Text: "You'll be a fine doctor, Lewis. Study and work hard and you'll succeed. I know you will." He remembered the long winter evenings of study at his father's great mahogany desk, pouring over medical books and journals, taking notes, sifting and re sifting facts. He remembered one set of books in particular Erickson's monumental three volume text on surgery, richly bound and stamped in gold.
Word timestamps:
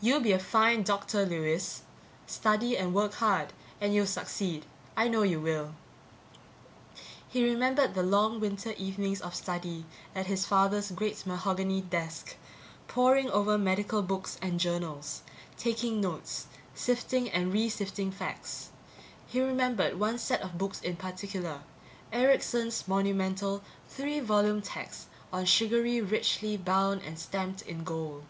"You'll 0.00 0.20
be 0.20 0.32
a 0.32 0.38
fine 0.38 0.82
doctor, 0.82 1.26
Lewis. 1.26 1.82
Study 2.26 2.74
and 2.74 2.94
work 2.94 3.12
hard 3.12 3.52
and 3.82 3.92
you'll 3.94 4.06
succeed. 4.06 4.64
I 4.96 5.08
know 5.08 5.24
you 5.24 5.42
will." 5.42 5.74
He 7.28 7.44
remembered 7.44 7.92
the 7.92 8.02
long 8.02 8.40
winter 8.40 8.72
evenings 8.78 9.20
of 9.20 9.34
study 9.34 9.84
at 10.14 10.24
his 10.24 10.46
father's 10.46 10.90
great 10.90 11.26
mahogany 11.26 11.82
desk, 11.82 12.36
pouring 12.86 13.28
over 13.28 13.58
medical 13.58 14.00
books 14.00 14.38
and 14.40 14.58
journals, 14.58 15.20
taking 15.58 16.00
notes, 16.00 16.46
sifting 16.74 17.28
and 17.28 17.52
re 17.52 17.68
sifting 17.68 18.10
facts. 18.10 18.70
He 19.26 19.42
remembered 19.42 20.00
one 20.00 20.16
set 20.18 20.40
of 20.40 20.56
books 20.56 20.80
in 20.80 20.96
particular 20.96 21.60
Erickson's 22.10 22.88
monumental 22.88 23.62
three 23.86 24.18
volume 24.20 24.62
text 24.62 25.08
on 25.30 25.44
surgery, 25.44 26.00
richly 26.00 26.56
bound 26.56 27.02
and 27.02 27.18
stamped 27.18 27.60
in 27.60 27.84
gold. 27.84 28.24